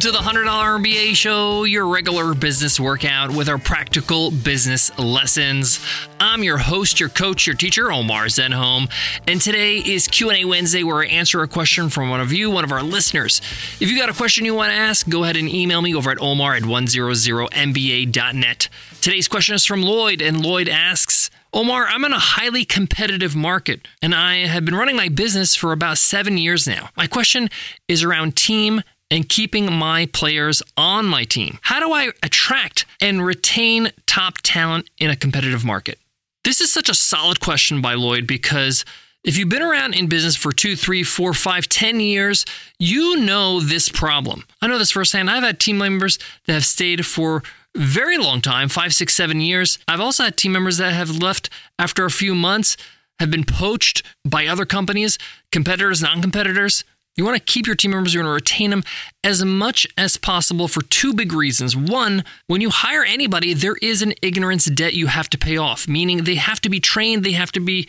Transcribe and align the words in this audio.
to 0.00 0.10
the 0.10 0.18
$100 0.18 0.46
MBA 0.46 1.14
show, 1.14 1.64
your 1.64 1.86
regular 1.86 2.32
business 2.32 2.80
workout 2.80 3.34
with 3.34 3.50
our 3.50 3.58
practical 3.58 4.30
business 4.30 4.90
lessons. 4.98 5.78
I'm 6.18 6.42
your 6.42 6.56
host, 6.56 6.98
your 6.98 7.10
coach, 7.10 7.46
your 7.46 7.54
teacher, 7.54 7.92
Omar 7.92 8.24
Zenhom, 8.26 8.90
and 9.28 9.42
today 9.42 9.76
is 9.76 10.08
Q&A 10.08 10.46
Wednesday 10.46 10.82
where 10.84 11.02
I 11.02 11.06
answer 11.06 11.42
a 11.42 11.48
question 11.48 11.90
from 11.90 12.08
one 12.08 12.22
of 12.22 12.32
you, 12.32 12.50
one 12.50 12.64
of 12.64 12.72
our 12.72 12.82
listeners. 12.82 13.42
If 13.78 13.90
you 13.90 13.98
got 13.98 14.08
a 14.08 14.14
question 14.14 14.46
you 14.46 14.54
want 14.54 14.70
to 14.70 14.76
ask, 14.76 15.06
go 15.06 15.24
ahead 15.24 15.36
and 15.36 15.50
email 15.50 15.82
me 15.82 15.94
over 15.94 16.10
at 16.10 16.18
omar 16.18 16.54
at 16.54 16.62
100mba.net. 16.62 18.68
Today's 19.02 19.28
question 19.28 19.54
is 19.54 19.66
from 19.66 19.82
Lloyd, 19.82 20.22
and 20.22 20.42
Lloyd 20.42 20.70
asks, 20.70 21.28
Omar, 21.52 21.88
I'm 21.88 22.06
in 22.06 22.12
a 22.12 22.18
highly 22.18 22.64
competitive 22.64 23.36
market 23.36 23.86
and 24.00 24.14
I 24.14 24.46
have 24.46 24.64
been 24.64 24.76
running 24.76 24.96
my 24.96 25.10
business 25.10 25.54
for 25.56 25.72
about 25.72 25.98
seven 25.98 26.38
years 26.38 26.66
now. 26.66 26.88
My 26.96 27.06
question 27.06 27.50
is 27.86 28.02
around 28.02 28.36
team 28.36 28.82
and 29.10 29.28
keeping 29.28 29.72
my 29.72 30.06
players 30.06 30.62
on 30.76 31.06
my 31.06 31.24
team. 31.24 31.58
How 31.62 31.80
do 31.80 31.92
I 31.92 32.12
attract 32.22 32.86
and 33.00 33.24
retain 33.24 33.90
top 34.06 34.38
talent 34.42 34.88
in 34.98 35.10
a 35.10 35.16
competitive 35.16 35.64
market? 35.64 35.98
This 36.44 36.60
is 36.60 36.72
such 36.72 36.88
a 36.88 36.94
solid 36.94 37.40
question 37.40 37.82
by 37.82 37.94
Lloyd 37.94 38.26
because 38.26 38.84
if 39.22 39.36
you've 39.36 39.50
been 39.50 39.62
around 39.62 39.94
in 39.94 40.06
business 40.06 40.36
for 40.36 40.52
two, 40.52 40.76
three, 40.76 41.02
four, 41.02 41.34
five, 41.34 41.68
ten 41.68 42.00
years, 42.00 42.46
you 42.78 43.16
know 43.16 43.60
this 43.60 43.88
problem. 43.88 44.44
I 44.62 44.66
know 44.66 44.78
this 44.78 44.92
firsthand. 44.92 45.28
I've 45.28 45.42
had 45.42 45.60
team 45.60 45.76
members 45.76 46.18
that 46.46 46.54
have 46.54 46.64
stayed 46.64 47.04
for 47.04 47.42
very 47.76 48.16
long 48.16 48.40
time 48.40 48.68
five, 48.68 48.94
six, 48.94 49.14
seven 49.14 49.40
years. 49.40 49.78
I've 49.86 50.00
also 50.00 50.24
had 50.24 50.36
team 50.36 50.52
members 50.52 50.78
that 50.78 50.92
have 50.94 51.10
left 51.10 51.50
after 51.78 52.04
a 52.04 52.10
few 52.10 52.34
months, 52.34 52.76
have 53.18 53.30
been 53.30 53.44
poached 53.44 54.02
by 54.24 54.46
other 54.46 54.64
companies, 54.64 55.18
competitors, 55.52 56.00
non 56.00 56.22
competitors. 56.22 56.84
You 57.20 57.26
want 57.26 57.36
to 57.36 57.52
keep 57.52 57.66
your 57.66 57.76
team 57.76 57.90
members, 57.90 58.14
you 58.14 58.20
want 58.20 58.30
to 58.30 58.32
retain 58.32 58.70
them 58.70 58.82
as 59.22 59.44
much 59.44 59.86
as 59.98 60.16
possible 60.16 60.68
for 60.68 60.80
two 60.80 61.12
big 61.12 61.34
reasons. 61.34 61.76
One, 61.76 62.24
when 62.46 62.62
you 62.62 62.70
hire 62.70 63.04
anybody, 63.04 63.52
there 63.52 63.76
is 63.82 64.00
an 64.00 64.14
ignorance 64.22 64.64
debt 64.64 64.94
you 64.94 65.08
have 65.08 65.28
to 65.28 65.36
pay 65.36 65.58
off, 65.58 65.86
meaning 65.86 66.24
they 66.24 66.36
have 66.36 66.62
to 66.62 66.70
be 66.70 66.80
trained, 66.80 67.22
they 67.22 67.32
have 67.32 67.52
to 67.52 67.60
be 67.60 67.86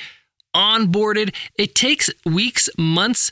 onboarded. 0.53 1.33
It 1.57 1.75
takes 1.75 2.09
weeks, 2.25 2.69
months, 2.77 3.31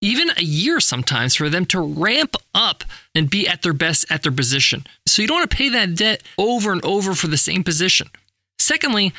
even 0.00 0.30
a 0.38 0.42
year 0.42 0.80
sometimes 0.80 1.34
for 1.34 1.50
them 1.50 1.66
to 1.66 1.80
ramp 1.82 2.36
up 2.54 2.82
and 3.14 3.28
be 3.28 3.46
at 3.46 3.60
their 3.60 3.74
best 3.74 4.10
at 4.10 4.22
their 4.22 4.32
position. 4.32 4.86
So 5.06 5.20
you 5.20 5.28
don't 5.28 5.40
want 5.40 5.50
to 5.50 5.56
pay 5.58 5.68
that 5.68 5.94
debt 5.94 6.22
over 6.38 6.72
and 6.72 6.82
over 6.86 7.14
for 7.14 7.26
the 7.26 7.36
same 7.36 7.62
position. 7.64 8.08
Secondly, 8.58 9.12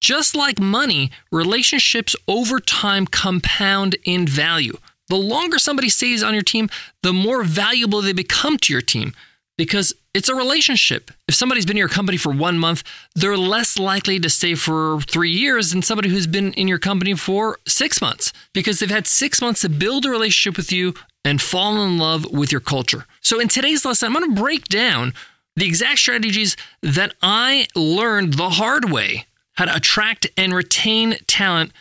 just 0.00 0.34
like 0.34 0.58
money, 0.58 1.10
relationships 1.30 2.16
over 2.26 2.58
time 2.58 3.06
compound 3.06 3.96
in 4.04 4.26
value. 4.26 4.78
The 5.08 5.16
longer 5.16 5.58
somebody 5.58 5.88
stays 5.88 6.22
on 6.22 6.34
your 6.34 6.42
team, 6.42 6.68
the 7.02 7.12
more 7.12 7.42
valuable 7.42 8.02
they 8.02 8.12
become 8.12 8.58
to 8.58 8.72
your 8.72 8.82
team 8.82 9.14
because 9.56 9.92
it's 10.14 10.28
a 10.28 10.34
relationship. 10.34 11.10
If 11.26 11.34
somebody's 11.34 11.66
been 11.66 11.76
in 11.76 11.80
your 11.80 11.88
company 11.88 12.16
for 12.16 12.32
one 12.32 12.58
month, 12.58 12.82
they're 13.14 13.36
less 13.36 13.78
likely 13.78 14.18
to 14.20 14.30
stay 14.30 14.54
for 14.54 15.00
three 15.02 15.30
years 15.30 15.72
than 15.72 15.82
somebody 15.82 16.08
who's 16.08 16.26
been 16.26 16.52
in 16.54 16.68
your 16.68 16.78
company 16.78 17.14
for 17.14 17.58
six 17.66 18.00
months 18.00 18.32
because 18.54 18.78
they've 18.78 18.90
had 18.90 19.06
six 19.06 19.42
months 19.42 19.60
to 19.62 19.68
build 19.68 20.06
a 20.06 20.10
relationship 20.10 20.56
with 20.56 20.72
you 20.72 20.94
and 21.24 21.42
fall 21.42 21.82
in 21.82 21.98
love 21.98 22.30
with 22.30 22.52
your 22.52 22.60
culture. 22.60 23.04
So, 23.20 23.40
in 23.40 23.48
today's 23.48 23.84
lesson, 23.84 24.06
I'm 24.06 24.14
going 24.14 24.34
to 24.34 24.40
break 24.40 24.68
down 24.68 25.12
the 25.56 25.66
exact 25.66 25.98
strategies 25.98 26.56
that 26.82 27.14
I 27.20 27.66
learned 27.74 28.34
the 28.34 28.50
hard 28.50 28.90
way 28.90 29.26
how 29.54 29.64
to 29.64 29.74
attract 29.74 30.28
and 30.36 30.54
retain 30.54 31.16
talent 31.26 31.72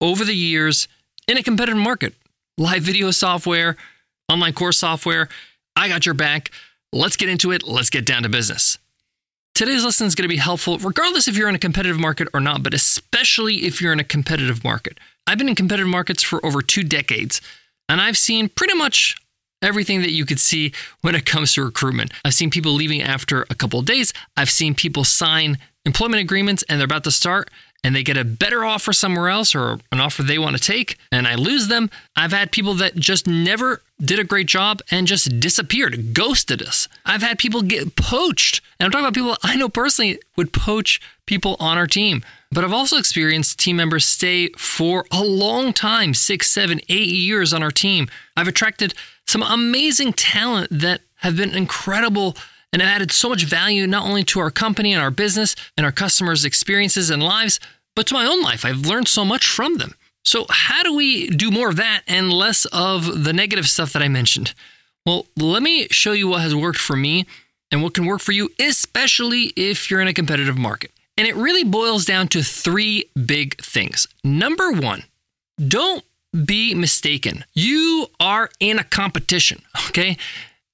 over 0.00 0.24
the 0.24 0.34
years 0.34 0.88
in 1.28 1.36
a 1.36 1.42
competitive 1.42 1.80
market 1.80 2.14
live 2.58 2.82
video 2.82 3.10
software, 3.10 3.76
online 4.30 4.54
course 4.54 4.78
software. 4.78 5.28
I 5.74 5.88
got 5.88 6.06
your 6.06 6.14
back. 6.14 6.50
Let's 6.92 7.16
get 7.16 7.28
into 7.28 7.52
it. 7.52 7.64
Let's 7.64 7.90
get 7.90 8.06
down 8.06 8.22
to 8.22 8.28
business. 8.28 8.78
Today's 9.54 9.84
lesson 9.84 10.06
is 10.06 10.14
going 10.14 10.24
to 10.24 10.28
be 10.28 10.36
helpful 10.36 10.78
regardless 10.78 11.28
if 11.28 11.36
you're 11.36 11.48
in 11.48 11.54
a 11.54 11.58
competitive 11.58 11.98
market 11.98 12.28
or 12.34 12.40
not, 12.40 12.62
but 12.62 12.74
especially 12.74 13.66
if 13.66 13.80
you're 13.80 13.92
in 13.92 14.00
a 14.00 14.04
competitive 14.04 14.64
market. 14.64 14.98
I've 15.26 15.38
been 15.38 15.48
in 15.48 15.54
competitive 15.54 15.88
markets 15.88 16.22
for 16.22 16.44
over 16.44 16.62
two 16.62 16.82
decades, 16.82 17.40
and 17.88 18.00
I've 18.00 18.16
seen 18.16 18.48
pretty 18.48 18.74
much 18.74 19.16
everything 19.62 20.02
that 20.02 20.12
you 20.12 20.24
could 20.24 20.40
see 20.40 20.72
when 21.00 21.14
it 21.14 21.26
comes 21.26 21.54
to 21.54 21.64
recruitment. 21.64 22.12
I've 22.24 22.34
seen 22.34 22.50
people 22.50 22.72
leaving 22.72 23.02
after 23.02 23.46
a 23.50 23.54
couple 23.54 23.80
of 23.80 23.86
days. 23.86 24.12
I've 24.36 24.50
seen 24.50 24.74
people 24.74 25.04
sign 25.04 25.58
employment 25.84 26.20
agreements 26.20 26.62
and 26.68 26.78
they're 26.78 26.84
about 26.84 27.04
to 27.04 27.10
start 27.10 27.50
and 27.86 27.94
they 27.94 28.02
get 28.02 28.16
a 28.16 28.24
better 28.24 28.64
offer 28.64 28.92
somewhere 28.92 29.28
else 29.28 29.54
or 29.54 29.78
an 29.92 30.00
offer 30.00 30.24
they 30.24 30.40
want 30.40 30.56
to 30.56 30.62
take 30.62 30.98
and 31.12 31.24
I 31.24 31.36
lose 31.36 31.68
them. 31.68 31.88
I've 32.16 32.32
had 32.32 32.50
people 32.50 32.74
that 32.74 32.96
just 32.96 33.28
never 33.28 33.80
did 34.00 34.18
a 34.18 34.24
great 34.24 34.48
job 34.48 34.80
and 34.90 35.06
just 35.06 35.38
disappeared, 35.38 36.12
ghosted 36.12 36.62
us. 36.62 36.88
I've 37.04 37.22
had 37.22 37.38
people 37.38 37.62
get 37.62 37.94
poached. 37.94 38.60
And 38.80 38.86
I'm 38.86 38.90
talking 38.90 39.04
about 39.04 39.14
people 39.14 39.36
I 39.44 39.54
know 39.54 39.68
personally 39.68 40.18
would 40.34 40.52
poach 40.52 41.00
people 41.26 41.54
on 41.60 41.78
our 41.78 41.86
team. 41.86 42.24
But 42.50 42.64
I've 42.64 42.72
also 42.72 42.96
experienced 42.96 43.60
team 43.60 43.76
members 43.76 44.04
stay 44.04 44.48
for 44.56 45.06
a 45.12 45.22
long 45.22 45.72
time 45.72 46.12
six, 46.12 46.50
seven, 46.50 46.80
eight 46.88 47.08
years 47.08 47.54
on 47.54 47.62
our 47.62 47.70
team. 47.70 48.08
I've 48.36 48.48
attracted 48.48 48.94
some 49.28 49.44
amazing 49.44 50.14
talent 50.14 50.70
that 50.72 51.02
have 51.18 51.36
been 51.36 51.54
incredible 51.54 52.36
and 52.72 52.82
have 52.82 52.96
added 52.96 53.10
so 53.10 53.28
much 53.28 53.44
value 53.44 53.86
not 53.86 54.06
only 54.06 54.24
to 54.24 54.40
our 54.40 54.50
company 54.50 54.92
and 54.92 55.00
our 55.00 55.10
business 55.10 55.56
and 55.76 55.86
our 55.86 55.92
customers' 55.92 56.44
experiences 56.44 57.10
and 57.10 57.22
lives, 57.22 57.58
but 57.96 58.06
to 58.06 58.14
my 58.14 58.24
own 58.24 58.40
life. 58.42 58.64
I've 58.64 58.86
learned 58.86 59.08
so 59.08 59.24
much 59.24 59.48
from 59.48 59.78
them. 59.78 59.94
So, 60.24 60.46
how 60.48 60.84
do 60.84 60.94
we 60.94 61.28
do 61.28 61.50
more 61.50 61.70
of 61.70 61.76
that 61.76 62.02
and 62.06 62.32
less 62.32 62.64
of 62.66 63.24
the 63.24 63.32
negative 63.32 63.68
stuff 63.68 63.92
that 63.92 64.02
I 64.02 64.08
mentioned? 64.08 64.54
Well, 65.04 65.26
let 65.36 65.62
me 65.62 65.88
show 65.90 66.12
you 66.12 66.28
what 66.28 66.42
has 66.42 66.54
worked 66.54 66.78
for 66.78 66.96
me 66.96 67.26
and 67.70 67.82
what 67.82 67.94
can 67.94 68.06
work 68.06 68.20
for 68.20 68.32
you, 68.32 68.50
especially 68.58 69.52
if 69.56 69.90
you're 69.90 70.00
in 70.00 70.08
a 70.08 70.14
competitive 70.14 70.58
market. 70.58 70.90
And 71.16 71.26
it 71.26 71.34
really 71.34 71.64
boils 71.64 72.04
down 72.04 72.28
to 72.28 72.42
three 72.42 73.08
big 73.24 73.60
things. 73.62 74.06
Number 74.22 74.72
one, 74.72 75.04
don't 75.66 76.04
be 76.44 76.74
mistaken. 76.74 77.44
You 77.54 78.08
are 78.20 78.50
in 78.60 78.78
a 78.78 78.84
competition, 78.84 79.62
okay? 79.88 80.16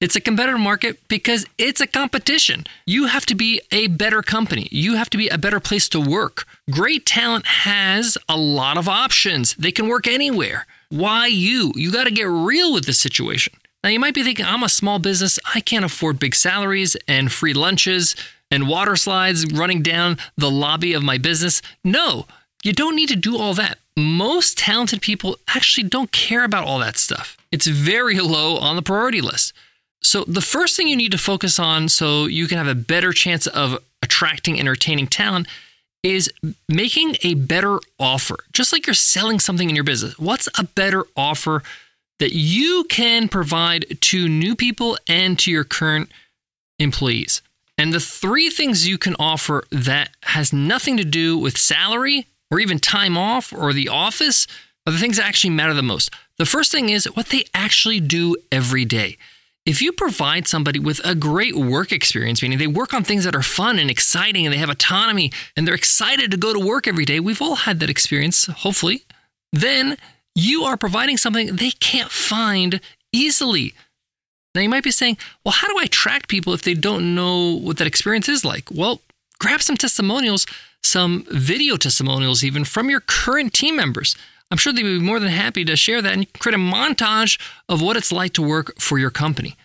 It's 0.03 0.17
a 0.17 0.21
competitive 0.21 0.59
market 0.59 0.99
because 1.07 1.47
it's 1.59 1.81
a 1.81 1.87
competition. 1.87 2.65
You 2.85 3.07
have 3.07 3.25
to 3.27 3.37
be 3.37 3.61
a 3.71 3.87
better 3.87 4.21
company. 4.21 4.67
You 4.73 4.97
have 4.97 5.09
to 5.11 5.17
be 5.17 5.29
a 5.29 5.39
better 5.39 5.61
place 5.61 5.89
to 5.91 6.01
work. 6.01 6.45
Great 6.69 7.07
talent 7.07 7.47
has 7.47 8.19
a 8.29 8.37
lot 8.37 8.77
of 8.77 8.89
options. 8.89 9.55
They 9.55 9.71
can 9.71 9.87
work 9.87 10.09
anywhere. 10.09 10.67
Why 10.89 11.29
you? 11.29 11.73
You 11.77 11.93
got 11.93 12.09
to 12.09 12.11
get 12.11 12.25
real 12.25 12.73
with 12.73 12.85
the 12.85 12.93
situation. 12.93 13.53
Now, 13.85 13.91
you 13.91 14.01
might 14.01 14.13
be 14.13 14.25
thinking, 14.25 14.45
I'm 14.45 14.65
a 14.65 14.69
small 14.69 14.99
business. 14.99 15.39
I 15.55 15.61
can't 15.61 15.85
afford 15.85 16.19
big 16.19 16.35
salaries 16.35 16.97
and 17.07 17.31
free 17.31 17.55
lunches 17.55 18.17
and 18.51 18.69
water 18.69 18.97
slides 18.97 19.47
running 19.53 19.83
down 19.83 20.19
the 20.37 20.51
lobby 20.51 20.95
of 20.95 21.05
my 21.05 21.17
business. 21.17 21.63
No, 21.85 22.27
you 22.65 22.73
don't 22.73 22.97
need 22.97 23.11
to 23.11 23.17
do 23.17 23.39
all 23.39 23.55
that. 23.55 23.79
Most 23.97 24.59
talented 24.59 25.01
people 25.01 25.39
actually 25.55 25.89
don't 25.89 26.11
care 26.11 26.43
about 26.43 26.67
all 26.67 26.81
that 26.81 26.97
stuff. 26.97 27.37
It's 27.53 27.69
very 27.69 28.19
low 28.19 28.57
on 28.57 28.75
the 28.75 28.83
priority 28.83 29.21
list. 29.21 29.53
So, 30.03 30.25
the 30.25 30.41
first 30.41 30.77
thing 30.77 30.89
you 30.89 30.97
need 30.97 31.13
to 31.13 31.19
focus 31.19 31.59
on 31.59 31.89
so 31.89 32.27
you 32.27 32.49
can 32.49 32.59
have 32.59 32.67
a 32.67 32.75
better 32.75 33.13
chance 33.13 33.47
of 33.47 33.79
attracting, 34.03 34.59
entertaining 34.59 35.07
talent 35.07 35.47
is 36.03 36.31
making 36.69 37.17
a 37.23 37.35
better 37.35 37.79
offer. 37.99 38.37
Just 38.53 38.73
like 38.73 38.87
you're 38.87 38.95
selling 38.95 39.39
something 39.39 39.69
in 39.69 39.77
your 39.77 39.85
business, 39.85 40.19
what's 40.19 40.49
a 40.59 40.65
better 40.65 41.05
offer 41.17 41.63
that 42.19 42.33
you 42.33 42.85
can 42.89 43.29
provide 43.29 43.99
to 44.01 44.29
new 44.29 44.57
people 44.57 44.99
and 45.09 45.39
to 45.39 45.51
your 45.51 45.65
current 45.65 46.11
employees? 46.81 47.41
And 47.79 47.93
the 47.93 48.01
three 48.01 48.51
things 48.51 48.89
you 48.89 48.99
can 48.99 49.15
offer 49.19 49.65
that 49.71 50.11
has 50.23 50.53
nothing 50.53 50.97
to 50.97 51.05
do 51.05 51.39
with 51.39 51.57
salary 51.57 52.27
or 52.51 52.61
even 52.61 52.79
time 52.79 53.17
off 53.17 53.53
or 53.53 53.73
the 53.73 53.89
office 53.89 54.47
are 54.87 54.93
the 54.93 54.99
things 54.99 55.17
that 55.17 55.27
actually 55.27 55.51
matter 55.51 55.75
the 55.75 55.83
most. 55.83 56.11
The 56.39 56.47
first 56.47 56.73
thing 56.73 56.89
is 56.89 57.07
what 57.15 57.27
they 57.27 57.45
actually 57.55 58.01
do 58.01 58.37
every 58.51 58.85
day. 58.85 59.17
If 59.65 59.81
you 59.81 59.93
provide 59.93 60.49
somebody 60.49 60.81
with 60.81 61.01
a 61.05 61.15
great 61.15 61.55
work 61.55 61.93
experience, 61.93 62.43
meaning 62.43 62.59
they 62.59 62.67
work 62.67 62.93
on 62.93 63.05
things 63.05 63.23
that 63.25 63.37
are 63.37 63.43
fun 63.43 63.79
and 63.79 63.89
exciting 63.89 64.45
and 64.45 64.53
they 64.53 64.59
have 64.59 64.69
autonomy 64.69 65.31
and 65.57 65.67
they're 65.67 65.75
excited 65.75 66.33
to 66.33 66.37
go 66.37 66.53
to 66.53 66.59
work 66.59 66.89
every 66.89 67.05
day, 67.05 67.21
we've 67.21 67.41
all 67.41 67.55
had 67.55 67.79
that 67.79 67.91
experience, 67.91 68.47
hopefully, 68.47 69.05
then 69.53 69.97
you 70.35 70.65
are 70.65 70.77
providing 70.77 71.17
something 71.17 71.55
they 71.55 71.71
can't 71.71 72.11
find 72.11 72.81
easily. 73.13 73.73
Now, 74.55 74.63
you 74.63 74.69
might 74.69 74.83
be 74.83 74.91
saying, 74.91 75.17
well, 75.45 75.53
how 75.53 75.69
do 75.69 75.79
I 75.79 75.85
attract 75.85 76.29
people 76.29 76.53
if 76.55 76.63
they 76.63 76.75
don't 76.75 77.15
know 77.15 77.57
what 77.57 77.77
that 77.77 77.87
experience 77.87 78.29
is 78.29 78.45
like? 78.45 78.69
Well, 78.71 79.01
grab 79.39 79.63
some 79.63 79.77
testimonials, 79.77 80.45
some 80.83 81.25
video 81.31 81.77
testimonials, 81.77 82.43
even 82.43 82.65
from 82.65 82.91
your 82.91 83.01
current 83.01 83.55
team 83.55 83.77
members. 83.77 84.17
I'm 84.53 84.59
sure 84.59 84.71
they'd 84.71 84.83
be 84.83 85.01
more 85.01 85.19
than 85.19 85.31
happy 85.31 85.65
to 85.65 85.77
share 85.77 86.03
that 86.03 86.13
and 86.13 86.31
create 86.35 86.55
a 86.55 86.59
montage 86.59 87.41
of 87.71 87.81
what 87.81 87.97
it's 87.97 88.13
like 88.13 88.35
to 88.35 88.43
work 88.43 88.79
for 88.79 88.99
your 88.99 89.09
company. 89.09 89.57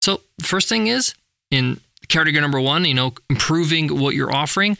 So, 0.00 0.20
first 0.40 0.68
thing 0.68 0.86
is 0.86 1.14
in 1.50 1.80
category 2.06 2.40
number 2.40 2.60
one, 2.60 2.84
you 2.84 2.94
know, 2.94 3.14
improving 3.28 3.98
what 3.98 4.14
you're 4.14 4.32
offering 4.32 4.78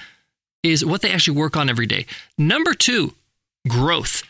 is 0.63 0.85
what 0.85 1.03
they 1.03 1.11
actually 1.11 1.37
work 1.37 1.57
on 1.57 1.69
every 1.69 1.87
day. 1.87 2.07
Number 2.39 2.73
two, 2.73 3.15
growth, 3.69 4.23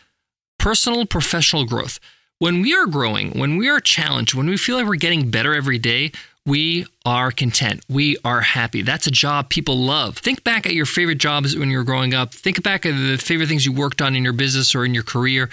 personal, 0.57 1.05
professional 1.05 1.65
growth. 1.65 1.99
when 2.39 2.61
we 2.61 2.73
are 2.73 2.87
growing, 2.87 3.39
when 3.39 3.55
we 3.55 3.69
are 3.69 3.79
challenged, 3.79 4.33
when 4.33 4.47
we 4.47 4.57
feel 4.57 4.77
like 4.77 4.87
we're 4.87 4.95
getting 4.95 5.29
better 5.29 5.53
every 5.53 5.77
day, 5.77 6.11
we 6.45 6.85
are 7.05 7.31
content. 7.31 7.83
We 7.89 8.17
are 8.25 8.41
happy. 8.41 8.81
That's 8.81 9.07
a 9.07 9.11
job 9.11 9.49
people 9.49 9.77
love. 9.77 10.17
Think 10.17 10.43
back 10.43 10.65
at 10.65 10.73
your 10.73 10.85
favorite 10.85 11.17
jobs 11.17 11.55
when 11.55 11.69
you 11.69 11.77
were 11.77 11.83
growing 11.83 12.13
up. 12.13 12.33
Think 12.33 12.61
back 12.63 12.85
at 12.85 12.91
the 12.91 13.17
favorite 13.17 13.47
things 13.47 13.65
you 13.65 13.71
worked 13.71 14.01
on 14.01 14.15
in 14.15 14.23
your 14.23 14.33
business 14.33 14.75
or 14.75 14.83
in 14.83 14.93
your 14.93 15.03
career. 15.03 15.49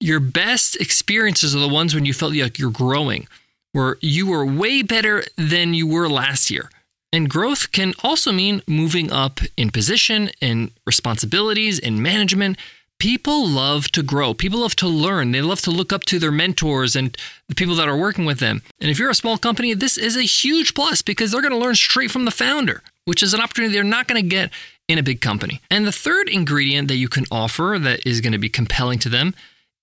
Your 0.00 0.20
best 0.20 0.76
experiences 0.76 1.56
are 1.56 1.60
the 1.60 1.68
ones 1.68 1.94
when 1.94 2.04
you 2.04 2.12
felt 2.12 2.34
like 2.34 2.58
you're 2.58 2.70
growing, 2.70 3.26
where 3.72 3.96
you 4.00 4.26
were 4.26 4.44
way 4.44 4.82
better 4.82 5.24
than 5.36 5.72
you 5.72 5.86
were 5.86 6.08
last 6.08 6.50
year. 6.50 6.68
And 7.10 7.30
growth 7.30 7.72
can 7.72 7.94
also 8.02 8.32
mean 8.32 8.60
moving 8.66 9.10
up 9.12 9.40
in 9.56 9.70
position, 9.70 10.30
in 10.40 10.72
responsibilities, 10.84 11.78
in 11.78 12.02
management. 12.02 12.58
People 12.98 13.46
love 13.46 13.88
to 13.88 14.02
grow. 14.02 14.32
People 14.34 14.60
love 14.60 14.76
to 14.76 14.88
learn. 14.88 15.32
They 15.32 15.42
love 15.42 15.60
to 15.62 15.70
look 15.70 15.92
up 15.92 16.04
to 16.06 16.18
their 16.18 16.30
mentors 16.30 16.96
and 16.96 17.16
the 17.48 17.54
people 17.54 17.74
that 17.74 17.88
are 17.88 17.96
working 17.96 18.24
with 18.24 18.38
them. 18.38 18.62
And 18.80 18.90
if 18.90 18.98
you're 18.98 19.10
a 19.10 19.14
small 19.14 19.36
company, 19.36 19.74
this 19.74 19.98
is 19.98 20.16
a 20.16 20.22
huge 20.22 20.74
plus 20.74 21.02
because 21.02 21.32
they're 21.32 21.42
going 21.42 21.52
to 21.52 21.58
learn 21.58 21.74
straight 21.74 22.10
from 22.10 22.24
the 22.24 22.30
founder, 22.30 22.82
which 23.04 23.22
is 23.22 23.34
an 23.34 23.40
opportunity 23.40 23.74
they're 23.74 23.84
not 23.84 24.08
going 24.08 24.22
to 24.22 24.28
get 24.28 24.50
in 24.88 24.98
a 24.98 25.02
big 25.02 25.20
company. 25.20 25.60
And 25.70 25.86
the 25.86 25.92
third 25.92 26.28
ingredient 26.28 26.88
that 26.88 26.96
you 26.96 27.08
can 27.08 27.24
offer 27.30 27.78
that 27.80 28.06
is 28.06 28.20
going 28.20 28.32
to 28.32 28.38
be 28.38 28.48
compelling 28.48 28.98
to 29.00 29.08
them 29.08 29.34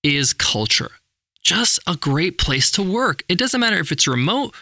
is 0.02 0.32
culture. 0.32 0.92
Just 1.42 1.80
a 1.86 1.96
great 1.96 2.38
place 2.38 2.70
to 2.72 2.82
work. 2.82 3.22
It 3.28 3.38
doesn't 3.38 3.60
matter 3.60 3.78
if 3.78 3.92
it's 3.92 4.06
remote 4.06 4.54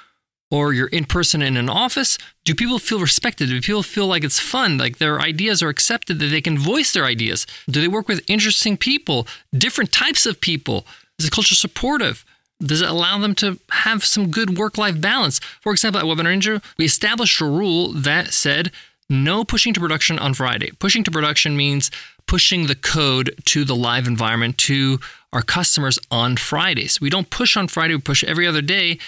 or 0.50 0.72
you're 0.72 0.88
in 0.88 1.04
person 1.04 1.42
in 1.42 1.56
an 1.56 1.68
office, 1.68 2.18
do 2.44 2.54
people 2.54 2.78
feel 2.78 2.98
respected? 3.00 3.48
Do 3.48 3.60
people 3.60 3.82
feel 3.82 4.06
like 4.06 4.24
it's 4.24 4.40
fun, 4.40 4.78
like 4.78 4.98
their 4.98 5.20
ideas 5.20 5.62
are 5.62 5.68
accepted, 5.68 6.18
that 6.18 6.26
they 6.26 6.40
can 6.40 6.58
voice 6.58 6.92
their 6.92 7.04
ideas? 7.04 7.46
Do 7.68 7.80
they 7.80 7.88
work 7.88 8.08
with 8.08 8.24
interesting 8.26 8.76
people, 8.76 9.26
different 9.56 9.92
types 9.92 10.26
of 10.26 10.40
people? 10.40 10.86
Is 11.18 11.26
the 11.26 11.30
culture 11.30 11.54
supportive? 11.54 12.24
Does 12.60 12.82
it 12.82 12.90
allow 12.90 13.18
them 13.18 13.34
to 13.36 13.58
have 13.70 14.04
some 14.04 14.30
good 14.30 14.58
work 14.58 14.76
life 14.76 15.00
balance? 15.00 15.38
For 15.60 15.72
example, 15.72 16.00
at 16.00 16.06
Webinar 16.06 16.36
Ninja, 16.36 16.62
we 16.76 16.84
established 16.84 17.40
a 17.40 17.46
rule 17.46 17.92
that 17.92 18.32
said 18.32 18.72
no 19.08 19.44
pushing 19.44 19.72
to 19.74 19.80
production 19.80 20.18
on 20.18 20.34
Friday. 20.34 20.70
Pushing 20.78 21.02
to 21.04 21.10
production 21.10 21.56
means 21.56 21.90
pushing 22.26 22.66
the 22.66 22.74
code 22.74 23.34
to 23.44 23.64
the 23.64 23.74
live 23.74 24.06
environment 24.06 24.58
to 24.58 25.00
our 25.32 25.42
customers 25.42 25.98
on 26.10 26.36
Fridays. 26.36 27.00
We 27.00 27.10
don't 27.10 27.30
push 27.30 27.56
on 27.56 27.68
Friday, 27.68 27.94
we 27.94 28.00
push 28.00 28.22
every 28.24 28.46
other 28.46 28.62
day 28.62 28.98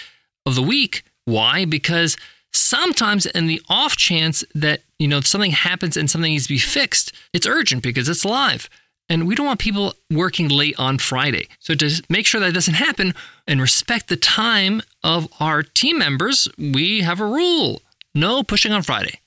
of 0.45 0.55
the 0.55 0.61
week 0.61 1.03
why? 1.25 1.65
Because 1.65 2.17
sometimes 2.51 3.25
in 3.25 3.47
the 3.47 3.61
off 3.69 3.95
chance 3.95 4.43
that, 4.53 4.81
you 4.99 5.07
know, 5.07 5.21
something 5.21 5.51
happens 5.51 5.97
and 5.97 6.09
something 6.09 6.31
needs 6.31 6.47
to 6.47 6.53
be 6.53 6.59
fixed, 6.59 7.11
it's 7.33 7.47
urgent 7.47 7.83
because 7.83 8.07
it's 8.07 8.25
live. 8.25 8.69
And 9.09 9.27
we 9.27 9.35
don't 9.35 9.45
want 9.45 9.59
people 9.59 9.93
working 10.09 10.47
late 10.47 10.75
on 10.79 10.97
Friday. 10.97 11.49
So 11.59 11.75
to 11.75 12.01
make 12.09 12.25
sure 12.25 12.39
that 12.39 12.53
doesn't 12.53 12.75
happen 12.75 13.13
and 13.47 13.59
respect 13.59 14.07
the 14.07 14.15
time 14.15 14.81
of 15.03 15.27
our 15.39 15.61
team 15.61 15.99
members, 15.99 16.47
we 16.57 17.01
have 17.01 17.19
a 17.19 17.25
rule. 17.25 17.81
No 18.15 18.43
pushing 18.43 18.71
on 18.71 18.81
Friday. 18.83 19.19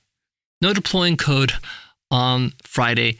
No 0.62 0.72
deploying 0.72 1.16
code 1.16 1.52
on 2.10 2.54
Friday, 2.62 3.18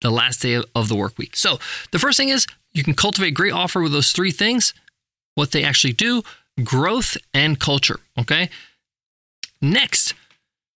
the 0.00 0.10
last 0.10 0.40
day 0.40 0.62
of 0.74 0.88
the 0.88 0.94
work 0.94 1.18
week. 1.18 1.36
So 1.36 1.58
the 1.90 1.98
first 1.98 2.16
thing 2.16 2.30
is 2.30 2.46
you 2.72 2.82
can 2.82 2.94
cultivate 2.94 3.32
great 3.32 3.52
offer 3.52 3.82
with 3.82 3.92
those 3.92 4.12
three 4.12 4.30
things, 4.30 4.72
what 5.34 5.50
they 5.50 5.64
actually 5.64 5.92
do, 5.92 6.22
growth 6.62 7.16
and 7.32 7.58
culture. 7.58 8.00
Okay. 8.18 8.50
Next, 9.62 10.14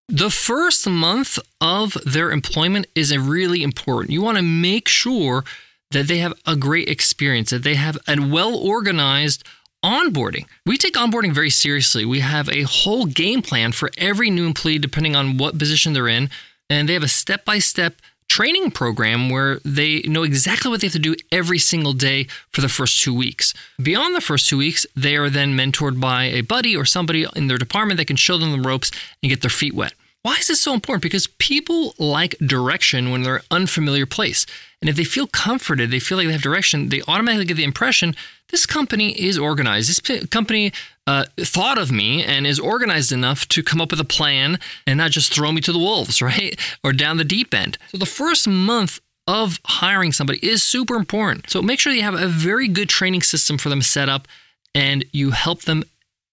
the 0.09 0.31
first 0.31 0.89
month 0.89 1.39
of 1.61 1.97
their 2.05 2.31
employment 2.31 2.87
is 2.95 3.11
a 3.11 3.21
really 3.21 3.63
important. 3.63 4.13
You 4.13 4.23
want 4.23 4.37
to 4.37 4.43
make 4.43 4.89
sure 4.89 5.45
that 5.91 6.09
they 6.09 6.19
have 6.19 6.35
a 6.47 6.57
great 6.57 6.89
experience, 6.89 7.51
that 7.51 7.63
they 7.63 7.77
have 7.77 7.97
a 8.07 8.21
well 8.21 8.55
organized 8.55 9.45
onboarding. 9.85 10.47
We 10.67 10.77
take 10.77 10.95
onboarding 10.95 11.33
very 11.33 11.51
seriously. 11.51 12.05
We 12.05 12.21
have 12.21 12.49
a 12.49 12.63
whole 12.63 13.07
game 13.07 13.43
plan 13.43 13.73
for 13.73 13.91
every 13.99 14.31
new 14.31 14.47
employee, 14.47 14.79
depending 14.79 15.15
on 15.15 15.37
what 15.37 15.59
position 15.59 15.93
they're 15.93 16.09
in, 16.09 16.31
and 16.69 16.89
they 16.89 16.95
have 16.95 17.03
a 17.03 17.09
step 17.09 17.45
by 17.45 17.59
step 17.59 17.97
training 18.29 18.71
program 18.71 19.31
where 19.31 19.61
they 19.65 20.01
know 20.03 20.23
exactly 20.23 20.71
what 20.71 20.81
they 20.81 20.87
have 20.87 20.93
to 20.93 20.99
do 20.99 21.15
every 21.31 21.59
single 21.59 21.93
day 21.93 22.27
for 22.51 22.61
the 22.61 22.69
first 22.69 23.01
two 23.01 23.15
weeks. 23.15 23.55
Beyond 23.83 24.15
the 24.15 24.21
first 24.21 24.49
two 24.49 24.59
weeks, 24.59 24.87
they 24.97 25.17
are 25.17 25.31
then 25.31 25.57
mentored 25.57 26.01
by 26.01 26.25
a 26.25 26.41
buddy 26.41 26.77
or 26.77 26.85
somebody 26.85 27.27
in 27.37 27.47
their 27.47 27.59
department 27.59 27.99
that 27.99 28.07
can 28.07 28.17
show 28.17 28.37
them 28.39 28.53
the 28.53 28.69
ropes 28.69 28.91
and 29.23 29.31
get 29.31 29.41
their 29.41 29.51
feet 29.51 29.75
wet. 29.75 29.95
Why 30.23 30.37
is 30.37 30.47
this 30.47 30.61
so 30.61 30.73
important? 30.73 31.03
Because 31.03 31.27
people 31.27 31.95
like 31.99 32.35
direction 32.39 33.11
when 33.11 33.23
they're 33.23 33.43
unfamiliar 33.51 34.07
place. 34.07 34.47
And 34.81 34.89
if 34.89 34.97
they 34.97 35.05
feel 35.05 35.27
comforted, 35.27 35.91
they 35.91 35.99
feel 35.99 36.17
like 36.17 36.27
they 36.27 36.33
have 36.33 36.43
direction, 36.43 36.89
they 36.89 37.03
automatically 37.07 37.45
get 37.45 37.57
the 37.59 37.65
impression 37.65 38.17
this 38.55 38.67
company 38.67 39.21
is 39.21 39.37
organized. 39.37 39.89
This 39.89 40.27
company 40.29 40.73
uh, 41.07 41.25
thought 41.37 41.79
of 41.79 41.93
me 41.93 42.25
and 42.25 42.47
is 42.47 42.59
organized 42.59 43.13
enough 43.13 43.47
to 43.49 43.63
come 43.63 43.81
up 43.81 43.91
with 43.91 44.01
a 44.01 44.05
plan 44.05 44.59
and 44.87 44.99
not 44.99 45.11
just 45.11 45.33
throw 45.33 45.53
me 45.53 45.61
to 45.61 45.73
the 45.73 45.79
wolves, 45.79 46.23
right? 46.31 46.59
Or 46.83 46.93
down 46.93 47.17
the 47.17 47.25
deep 47.25 47.53
end. 47.55 47.79
So 47.89 47.99
the 47.99 48.07
first 48.07 48.49
month 48.49 49.01
of 49.27 49.59
hiring 49.65 50.13
somebody 50.13 50.39
is 50.47 50.63
super 50.63 50.97
important. 50.97 51.49
So 51.51 51.63
make 51.63 51.81
sure 51.81 51.93
you 51.93 52.03
have 52.03 52.15
a 52.15 52.29
very 52.29 52.69
good 52.69 52.89
training 52.89 53.23
system 53.23 53.57
for 53.57 53.69
them 53.69 53.83
set 53.83 54.09
up 54.09 54.29
and 54.75 55.05
you 55.13 55.31
help 55.31 55.63
them 55.63 55.85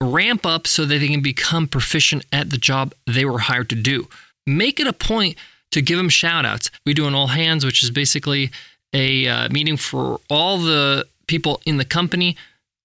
ramp 0.01 0.45
up 0.45 0.67
so 0.67 0.85
that 0.85 0.97
they 0.99 1.07
can 1.07 1.21
become 1.21 1.67
proficient 1.67 2.25
at 2.33 2.49
the 2.49 2.57
job 2.57 2.93
they 3.05 3.23
were 3.23 3.39
hired 3.39 3.69
to 3.69 3.75
do. 3.75 4.07
Make 4.45 4.79
it 4.79 4.87
a 4.87 4.93
point 4.93 5.37
to 5.71 5.81
give 5.81 5.97
them 5.97 6.09
shout 6.09 6.45
outs. 6.45 6.69
We 6.85 6.93
do 6.93 7.07
an 7.07 7.15
all 7.15 7.27
hands, 7.27 7.63
which 7.63 7.83
is 7.83 7.91
basically 7.91 8.51
a 8.93 9.27
uh, 9.27 9.49
meeting 9.49 9.77
for 9.77 10.19
all 10.29 10.57
the 10.57 11.07
people 11.27 11.61
in 11.65 11.77
the 11.77 11.85
company 11.85 12.35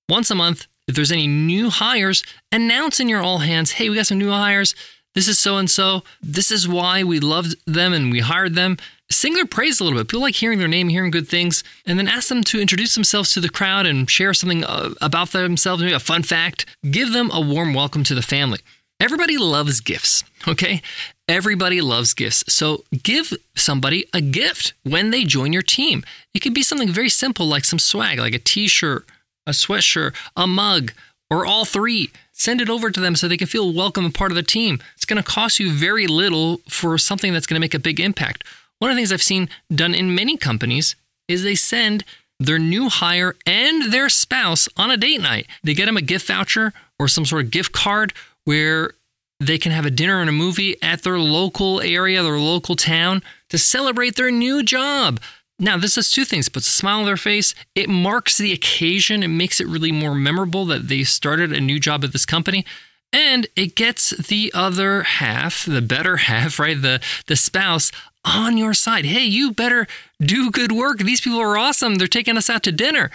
once 0.08 0.30
a 0.30 0.34
month. 0.34 0.66
If 0.86 0.94
there's 0.94 1.12
any 1.12 1.26
new 1.26 1.70
hires, 1.70 2.22
announce 2.52 3.00
in 3.00 3.08
your 3.08 3.20
all 3.20 3.38
hands, 3.38 3.72
hey, 3.72 3.90
we 3.90 3.96
got 3.96 4.06
some 4.06 4.18
new 4.18 4.30
hires. 4.30 4.74
This 5.16 5.26
is 5.26 5.38
so 5.38 5.56
and 5.56 5.68
so. 5.68 6.02
This 6.22 6.52
is 6.52 6.68
why 6.68 7.02
we 7.02 7.18
loved 7.18 7.56
them 7.66 7.92
and 7.92 8.12
we 8.12 8.20
hired 8.20 8.54
them. 8.54 8.76
Sing 9.10 9.34
their 9.34 9.46
praise 9.46 9.80
a 9.80 9.84
little 9.84 9.98
bit. 9.98 10.08
People 10.08 10.20
like 10.20 10.34
hearing 10.34 10.58
their 10.58 10.68
name, 10.68 10.88
hearing 10.88 11.10
good 11.10 11.28
things, 11.28 11.64
and 11.86 11.98
then 11.98 12.06
ask 12.06 12.28
them 12.28 12.44
to 12.44 12.60
introduce 12.60 12.94
themselves 12.94 13.32
to 13.32 13.40
the 13.40 13.48
crowd 13.48 13.86
and 13.86 14.08
share 14.10 14.34
something 14.34 14.62
uh, 14.64 14.90
about 15.00 15.30
themselves, 15.30 15.82
maybe 15.82 15.94
a 15.94 16.00
fun 16.00 16.22
fact. 16.22 16.66
Give 16.88 17.12
them 17.12 17.30
a 17.32 17.40
warm 17.40 17.72
welcome 17.74 18.04
to 18.04 18.14
the 18.14 18.22
family. 18.22 18.60
Everybody 19.00 19.36
loves 19.38 19.80
gifts, 19.80 20.22
okay? 20.48 20.82
Everybody 21.28 21.80
loves 21.80 22.14
gifts. 22.14 22.44
So 22.48 22.84
give 23.02 23.32
somebody 23.56 24.06
a 24.12 24.20
gift 24.20 24.74
when 24.84 25.10
they 25.10 25.25
join 25.25 25.52
your 25.52 25.62
team. 25.62 26.04
It 26.34 26.40
could 26.40 26.54
be 26.54 26.62
something 26.62 26.88
very 26.88 27.08
simple 27.08 27.46
like 27.46 27.64
some 27.64 27.78
swag, 27.78 28.18
like 28.18 28.34
a 28.34 28.38
t 28.38 28.68
shirt, 28.68 29.06
a 29.46 29.50
sweatshirt, 29.50 30.14
a 30.36 30.46
mug, 30.46 30.92
or 31.30 31.46
all 31.46 31.64
three. 31.64 32.10
Send 32.32 32.60
it 32.60 32.68
over 32.68 32.90
to 32.90 33.00
them 33.00 33.16
so 33.16 33.26
they 33.26 33.36
can 33.36 33.46
feel 33.46 33.72
welcome 33.72 34.04
and 34.04 34.14
part 34.14 34.30
of 34.30 34.36
the 34.36 34.42
team. 34.42 34.80
It's 34.94 35.04
going 35.04 35.22
to 35.22 35.28
cost 35.28 35.58
you 35.58 35.72
very 35.72 36.06
little 36.06 36.58
for 36.68 36.98
something 36.98 37.32
that's 37.32 37.46
going 37.46 37.56
to 37.56 37.64
make 37.64 37.74
a 37.74 37.78
big 37.78 37.98
impact. 37.98 38.44
One 38.78 38.90
of 38.90 38.96
the 38.96 39.00
things 39.00 39.12
I've 39.12 39.22
seen 39.22 39.48
done 39.74 39.94
in 39.94 40.14
many 40.14 40.36
companies 40.36 40.96
is 41.28 41.42
they 41.42 41.54
send 41.54 42.04
their 42.38 42.58
new 42.58 42.88
hire 42.88 43.34
and 43.46 43.92
their 43.92 44.08
spouse 44.08 44.68
on 44.76 44.90
a 44.90 44.96
date 44.96 45.20
night. 45.20 45.46
They 45.64 45.74
get 45.74 45.86
them 45.86 45.96
a 45.96 46.02
gift 46.02 46.26
voucher 46.26 46.72
or 46.98 47.08
some 47.08 47.24
sort 47.24 47.44
of 47.46 47.50
gift 47.50 47.72
card 47.72 48.12
where 48.44 48.92
they 49.40 49.58
can 49.58 49.72
have 49.72 49.86
a 49.86 49.90
dinner 49.90 50.20
and 50.20 50.28
a 50.28 50.32
movie 50.32 50.76
at 50.82 51.02
their 51.02 51.18
local 51.18 51.80
area, 51.80 52.22
their 52.22 52.38
local 52.38 52.76
town 52.76 53.22
to 53.50 53.58
celebrate 53.58 54.16
their 54.16 54.30
new 54.30 54.62
job. 54.62 55.20
Now, 55.58 55.78
this 55.78 55.94
does 55.94 56.10
two 56.10 56.25
things. 56.25 56.48
It 56.48 56.52
puts 56.52 56.66
a 56.66 56.70
smile 56.70 57.00
on 57.00 57.06
their 57.06 57.16
face. 57.16 57.54
It 57.75 57.88
marks 57.88 58.36
the 58.36 58.52
occasion. 58.52 59.22
It 59.22 59.28
makes 59.28 59.60
it 59.60 59.66
really 59.66 59.92
more 59.92 60.14
memorable 60.14 60.66
that 60.66 60.88
they 60.88 61.02
started 61.04 61.52
a 61.52 61.60
new 61.60 61.80
job 61.80 62.04
at 62.04 62.12
this 62.12 62.26
company. 62.26 62.64
And 63.12 63.46
it 63.56 63.75
gets 63.75 64.10
the 64.10 64.50
other 64.54 65.02
half, 65.02 65.64
the 65.64 65.80
better 65.80 66.16
half, 66.28 66.58
right? 66.58 66.80
The 66.80 67.00
the 67.26 67.36
spouse 67.36 67.90
on 68.25 68.58
your 68.58 68.75
side. 68.75 69.06
Hey, 69.06 69.25
you 69.25 69.52
better 69.52 69.86
do 70.20 70.50
good 70.50 70.72
work. 70.72 70.98
These 70.98 71.20
people 71.20 71.40
are 71.40 71.56
awesome. 71.56 71.94
They're 71.94 72.08
taking 72.08 72.36
us 72.36 72.50
out 72.50 72.62
to 72.64 72.72
dinner. 72.72 73.10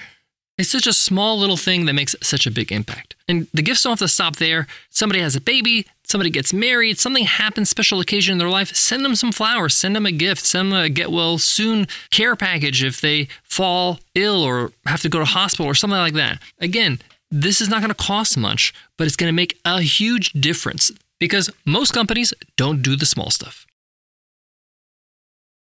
It's 0.57 0.69
such 0.69 0.85
a 0.85 0.93
small 0.93 1.39
little 1.39 1.57
thing 1.57 1.85
that 1.85 1.93
makes 1.93 2.15
such 2.21 2.45
a 2.45 2.51
big 2.51 2.71
impact. 2.71 3.15
And 3.27 3.47
the 3.53 3.61
gifts 3.61 3.83
don't 3.83 3.91
have 3.91 3.99
to 3.99 4.07
stop 4.07 4.35
there. 4.35 4.67
Somebody 4.89 5.21
has 5.21 5.35
a 5.35 5.41
baby, 5.41 5.87
somebody 6.03 6.29
gets 6.29 6.53
married, 6.53 6.99
something 6.99 7.23
happens, 7.23 7.69
special 7.69 7.99
occasion 7.99 8.33
in 8.33 8.37
their 8.37 8.49
life, 8.49 8.75
send 8.75 9.03
them 9.03 9.15
some 9.15 9.31
flowers, 9.31 9.73
send 9.73 9.95
them 9.95 10.05
a 10.05 10.11
gift, 10.11 10.45
send 10.45 10.71
them 10.71 10.79
a 10.79 10.89
get 10.89 11.11
well 11.11 11.37
soon 11.37 11.87
care 12.11 12.35
package 12.35 12.83
if 12.83 13.01
they 13.01 13.27
fall 13.43 13.99
ill 14.13 14.43
or 14.43 14.71
have 14.85 15.01
to 15.01 15.09
go 15.09 15.19
to 15.19 15.25
hospital 15.25 15.65
or 15.65 15.75
something 15.75 15.97
like 15.97 16.13
that. 16.13 16.39
Again, 16.59 16.99
this 17.31 17.61
is 17.61 17.69
not 17.69 17.81
going 17.81 17.93
to 17.93 17.95
cost 17.95 18.37
much, 18.37 18.73
but 18.97 19.07
it's 19.07 19.15
going 19.15 19.29
to 19.29 19.35
make 19.35 19.57
a 19.63 19.81
huge 19.81 20.33
difference 20.33 20.91
because 21.17 21.49
most 21.65 21.93
companies 21.93 22.33
don't 22.57 22.81
do 22.81 22.95
the 22.95 23.05
small 23.05 23.31
stuff. 23.31 23.65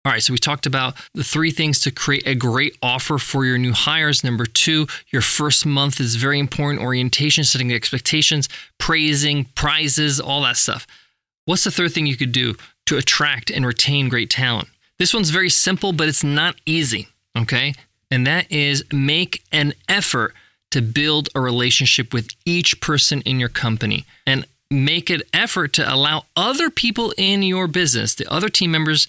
All 0.08 0.14
right, 0.14 0.24
so 0.24 0.32
we 0.32 0.38
talked 0.38 0.66
about 0.66 0.96
the 1.14 1.24
three 1.26 1.52
things 1.52 1.82
to 1.82 1.92
create 1.92 2.26
a 2.26 2.34
great 2.34 2.78
offer 2.82 3.18
for 3.18 3.44
your 3.44 3.58
new 3.58 3.74
hires. 3.74 4.24
Number 4.24 4.46
two, 4.46 4.88
your 5.12 5.22
first 5.22 5.66
month 5.66 6.00
is 6.00 6.16
very 6.16 6.40
important 6.40 6.82
orientation, 6.82 7.44
setting 7.44 7.74
expectations, 7.74 8.48
praising, 8.78 9.48
prizes, 9.54 10.22
all 10.22 10.44
that 10.44 10.56
stuff. 10.56 10.88
What's 11.44 11.66
the 11.66 11.72
third 11.72 11.92
thing 11.92 12.06
you 12.06 12.16
could 12.16 12.32
do 12.32 12.56
to 12.86 12.96
attract 12.96 13.52
and 13.52 13.66
retain 13.66 14.08
great 14.08 14.30
talent? 14.30 14.70
This 14.98 15.14
one's 15.14 15.30
very 15.30 15.50
simple, 15.50 15.92
but 15.92 16.08
it's 16.08 16.24
not 16.24 16.56
easy, 16.66 17.10
okay? 17.38 17.74
And 18.10 18.26
that 18.26 18.50
is 18.50 18.86
make 18.94 19.44
an 19.52 19.74
effort 19.90 20.34
to 20.72 20.82
build 20.82 21.28
a 21.36 21.42
relationship 21.42 22.14
with 22.14 22.30
each 22.46 22.80
person 22.80 23.20
in 23.24 23.42
your 23.42 23.50
company 23.50 24.06
and 24.26 24.46
make 24.72 25.10
an 25.10 25.24
effort 25.34 25.74
to 25.74 25.94
allow 25.94 26.24
other 26.38 26.70
people 26.70 27.14
in 27.18 27.44
your 27.44 27.68
business, 27.68 28.16
the 28.16 28.32
other 28.32 28.48
team 28.48 28.72
members, 28.72 29.06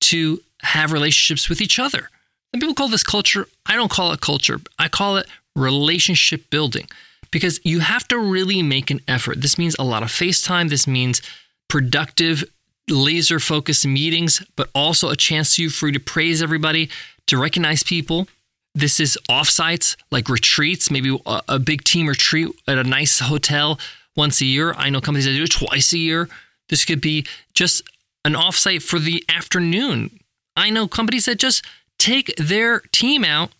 to 0.00 0.40
have 0.62 0.92
relationships 0.92 1.48
with 1.48 1.60
each 1.60 1.78
other. 1.78 2.10
And 2.52 2.60
people 2.60 2.74
call 2.74 2.88
this 2.88 3.04
culture. 3.04 3.46
I 3.66 3.76
don't 3.76 3.90
call 3.90 4.12
it 4.12 4.20
culture. 4.20 4.60
I 4.78 4.88
call 4.88 5.16
it 5.16 5.26
relationship 5.54 6.50
building 6.50 6.86
because 7.30 7.60
you 7.64 7.80
have 7.80 8.06
to 8.08 8.18
really 8.18 8.62
make 8.62 8.90
an 8.90 9.00
effort. 9.06 9.40
This 9.40 9.58
means 9.58 9.76
a 9.78 9.84
lot 9.84 10.02
of 10.02 10.08
FaceTime. 10.08 10.68
This 10.68 10.86
means 10.86 11.22
productive, 11.68 12.44
laser 12.88 13.38
focused 13.38 13.86
meetings, 13.86 14.44
but 14.56 14.68
also 14.74 15.10
a 15.10 15.16
chance 15.16 15.54
for 15.54 15.62
you, 15.62 15.70
for 15.70 15.86
you 15.86 15.92
to 15.92 16.00
praise 16.00 16.42
everybody, 16.42 16.90
to 17.26 17.38
recognize 17.38 17.82
people. 17.82 18.26
This 18.74 19.00
is 19.00 19.18
offsites 19.28 19.96
like 20.10 20.28
retreats, 20.28 20.90
maybe 20.90 21.16
a, 21.26 21.42
a 21.48 21.58
big 21.58 21.84
team 21.84 22.06
retreat 22.06 22.48
at 22.66 22.78
a 22.78 22.84
nice 22.84 23.20
hotel 23.20 23.78
once 24.16 24.40
a 24.40 24.44
year. 24.44 24.74
I 24.76 24.90
know 24.90 25.00
companies 25.00 25.26
that 25.26 25.32
do 25.32 25.44
it 25.44 25.50
twice 25.50 25.92
a 25.92 25.98
year. 25.98 26.28
This 26.68 26.84
could 26.84 27.00
be 27.00 27.26
just 27.54 27.82
an 28.24 28.34
offsite 28.34 28.82
for 28.82 28.98
the 28.98 29.24
afternoon. 29.28 30.20
I 30.56 30.70
know 30.70 30.88
companies 30.88 31.26
that 31.26 31.38
just 31.38 31.64
take 31.98 32.34
their 32.36 32.80
team 32.92 33.24
out 33.24 33.50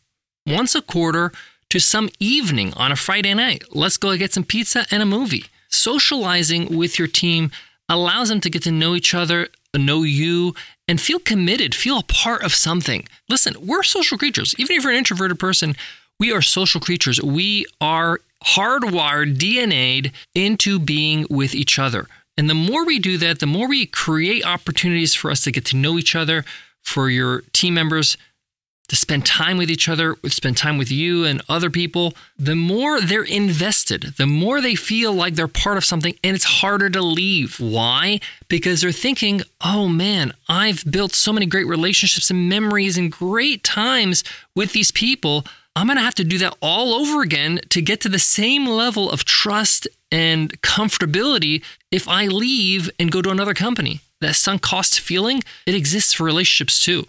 once 0.47 0.75
a 0.75 0.83
quarter 0.83 1.33
to 1.71 1.79
some 1.79 2.09
evening 2.19 2.75
on 2.75 2.93
a 2.93 2.97
Friday 2.97 3.33
night. 3.35 3.65
Let's 3.71 3.97
go 3.97 4.17
get 4.17 4.33
some 4.33 4.45
pizza 4.45 4.87
and 4.91 5.03
a 5.03 5.07
movie. 5.07 5.47
Socializing 5.69 6.77
with 6.77 6.99
your 6.99 7.09
team 7.09 7.51
allows 7.89 8.29
them 8.29 8.41
to 8.41 8.51
get 8.51 8.63
to 8.65 8.73
know 8.73 8.95
each 8.95 9.15
other, 9.15 9.49
know 9.75 10.03
you, 10.03 10.55
and 10.89 11.01
feel 11.01 11.21
committed, 11.21 11.75
feel 11.75 11.99
a 11.99 12.03
part 12.03 12.43
of 12.43 12.53
something. 12.53 13.07
Listen, 13.29 13.55
we're 13.65 13.85
social 13.85 14.19
creatures. 14.19 14.55
Even 14.59 14.77
if 14.77 14.83
you're 14.83 14.93
an 14.93 14.99
introverted 14.99 15.39
person, 15.39 15.77
we 16.19 16.33
are 16.33 16.43
social 16.43 16.81
creatures. 16.81 17.23
We 17.23 17.67
are 17.81 18.21
hardwired, 18.45 19.37
DNA'd 19.37 20.13
into 20.35 20.79
being 20.79 21.27
with 21.31 21.55
each 21.55 21.79
other. 21.79 22.09
And 22.41 22.49
the 22.49 22.55
more 22.55 22.87
we 22.87 22.99
do 22.99 23.19
that, 23.19 23.39
the 23.39 23.45
more 23.47 23.69
we 23.69 23.85
create 23.85 24.47
opportunities 24.47 25.15
for 25.15 25.31
us 25.31 25.43
to 25.43 25.53
get 25.53 25.67
to 25.67 25.77
know 25.77 25.99
each 25.99 26.17
other, 26.17 26.47
for 26.83 27.11
your 27.11 27.43
team 27.53 27.75
members 27.75 28.17
to 28.89 28.97
spend 28.97 29.27
time 29.27 29.59
with 29.59 29.71
each 29.71 29.91
other, 29.91 30.17
spend 30.29 30.57
time 30.57 30.79
with 30.79 30.91
you 30.91 31.23
and 31.27 31.43
other 31.51 31.69
people, 31.69 32.15
the 32.39 32.57
more 32.57 32.99
they're 32.99 33.25
invested, 33.25 34.15
the 34.17 34.27
more 34.27 34.63
they 34.63 34.75
feel 34.75 35.13
like 35.13 35.35
they're 35.35 35.47
part 35.47 35.77
of 35.77 35.85
something 35.85 36.15
and 36.25 36.35
it's 36.35 36.63
harder 36.63 36.89
to 36.89 37.03
leave. 37.03 37.61
Why? 37.61 38.21
Because 38.49 38.81
they're 38.81 38.91
thinking, 38.91 39.43
oh 39.61 39.87
man, 39.87 40.33
I've 40.49 40.83
built 40.91 41.13
so 41.13 41.35
many 41.35 41.45
great 41.45 41.67
relationships 41.67 42.31
and 42.31 42.49
memories 42.49 42.97
and 42.97 43.13
great 43.13 43.63
times 43.63 44.25
with 44.57 44.73
these 44.73 44.91
people. 44.91 45.45
I'm 45.77 45.87
going 45.87 45.99
to 45.99 46.03
have 46.03 46.15
to 46.17 46.25
do 46.25 46.39
that 46.39 46.57
all 46.61 46.95
over 46.95 47.23
again 47.23 47.61
to 47.71 47.81
get 47.81 48.01
to 48.01 48.09
the 48.09 48.19
same 48.19 48.67
level 48.67 49.11
of 49.11 49.25
trust 49.25 49.87
and 50.11 50.61
comfortability 50.63 51.63
if 51.91 52.09
I 52.09 52.27
leave 52.27 52.91
and 52.99 53.13
go 53.13 53.23
to 53.23 53.31
another 53.31 53.55
company. 53.55 54.01
That 54.21 54.37
sunk 54.37 54.63
cost 54.63 55.01
feeling, 55.01 55.43
it 55.67 55.75
exists 55.75 56.13
for 56.13 56.25
relationships 56.25 56.81
too. 56.81 57.07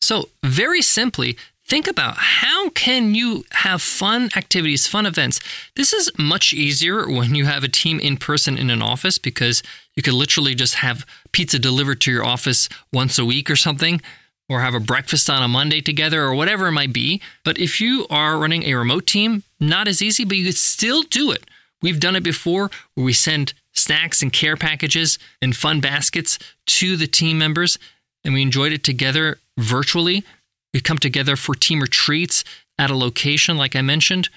So, 0.00 0.28
very 0.42 0.80
simply, 0.80 1.36
think 1.66 1.86
about 1.86 2.14
how 2.16 2.70
can 2.70 3.14
you 3.14 3.44
have 3.52 3.82
fun 3.82 4.30
activities, 4.36 4.86
fun 4.86 5.06
events. 5.06 5.40
This 5.76 5.92
is 5.92 6.10
much 6.18 6.52
easier 6.52 7.06
when 7.08 7.34
you 7.34 7.46
have 7.46 7.64
a 7.64 7.68
team 7.68 7.98
in 8.00 8.16
person 8.16 8.56
in 8.56 8.70
an 8.70 8.82
office 8.82 9.18
because 9.18 9.62
you 9.96 10.02
could 10.02 10.14
literally 10.14 10.54
just 10.54 10.76
have 10.76 11.06
pizza 11.32 11.58
delivered 11.58 12.00
to 12.02 12.12
your 12.12 12.24
office 12.24 12.68
once 12.92 13.18
a 13.18 13.24
week 13.24 13.50
or 13.50 13.56
something 13.56 14.00
or 14.48 14.60
have 14.60 14.74
a 14.74 14.80
breakfast 14.80 15.30
on 15.30 15.42
a 15.42 15.48
Monday 15.48 15.80
together 15.80 16.22
or 16.22 16.34
whatever 16.34 16.68
it 16.68 16.72
might 16.72 16.92
be. 16.92 17.20
But 17.44 17.58
if 17.58 17.80
you 17.80 18.06
are 18.10 18.38
running 18.38 18.64
a 18.64 18.74
remote 18.74 19.06
team, 19.06 19.42
not 19.58 19.88
as 19.88 20.02
easy, 20.02 20.24
but 20.24 20.36
you 20.36 20.44
could 20.44 20.56
still 20.56 21.02
do 21.02 21.30
it. 21.30 21.44
We've 21.80 22.00
done 22.00 22.16
it 22.16 22.22
before 22.22 22.70
where 22.94 23.04
we 23.04 23.12
send 23.12 23.54
snacks 23.72 24.22
and 24.22 24.32
care 24.32 24.56
packages 24.56 25.18
and 25.42 25.56
fun 25.56 25.80
baskets 25.80 26.38
to 26.66 26.96
the 26.96 27.06
team 27.06 27.38
members 27.38 27.78
and 28.24 28.34
we 28.34 28.42
enjoyed 28.42 28.72
it 28.72 28.82
together 28.82 29.38
virtually. 29.58 30.24
We 30.72 30.80
come 30.80 30.98
together 30.98 31.36
for 31.36 31.54
team 31.54 31.80
retreats 31.80 32.42
at 32.78 32.90
a 32.90 32.96
location, 32.96 33.56
like 33.56 33.76
I 33.76 33.82
mentioned, 33.82 34.28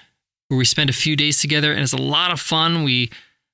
where 0.50 0.58
we 0.58 0.66
spend 0.66 0.90
a 0.90 0.94
few 0.94 1.16
days 1.16 1.40
together, 1.40 1.72
and 1.72 1.82
it's 1.82 1.94
a 1.94 1.98
lot 1.98 2.32
of 2.32 2.40
fun. 2.40 2.84
We 2.84 3.10